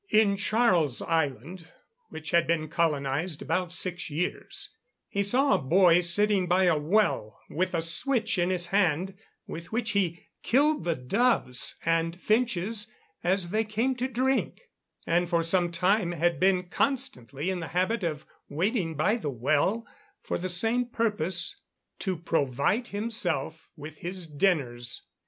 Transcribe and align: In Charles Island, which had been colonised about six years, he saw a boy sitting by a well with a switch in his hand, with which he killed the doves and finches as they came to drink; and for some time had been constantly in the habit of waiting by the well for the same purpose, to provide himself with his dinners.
In 0.09 0.35
Charles 0.35 1.03
Island, 1.03 1.67
which 2.09 2.31
had 2.31 2.47
been 2.47 2.69
colonised 2.69 3.39
about 3.43 3.71
six 3.71 4.09
years, 4.09 4.73
he 5.07 5.21
saw 5.21 5.53
a 5.53 5.57
boy 5.59 5.99
sitting 5.99 6.47
by 6.47 6.63
a 6.63 6.75
well 6.75 7.39
with 7.51 7.75
a 7.75 7.83
switch 7.83 8.39
in 8.39 8.49
his 8.49 8.65
hand, 8.73 9.13
with 9.45 9.71
which 9.71 9.91
he 9.91 10.25
killed 10.41 10.85
the 10.85 10.95
doves 10.95 11.77
and 11.85 12.19
finches 12.19 12.91
as 13.23 13.51
they 13.51 13.63
came 13.63 13.93
to 13.97 14.07
drink; 14.07 14.61
and 15.05 15.29
for 15.29 15.43
some 15.43 15.71
time 15.71 16.13
had 16.13 16.39
been 16.39 16.63
constantly 16.63 17.51
in 17.51 17.59
the 17.59 17.67
habit 17.77 18.03
of 18.03 18.25
waiting 18.49 18.95
by 18.95 19.15
the 19.17 19.29
well 19.29 19.85
for 20.23 20.39
the 20.39 20.49
same 20.49 20.87
purpose, 20.87 21.57
to 21.99 22.17
provide 22.17 22.87
himself 22.87 23.69
with 23.75 23.99
his 23.99 24.25
dinners. 24.25 25.03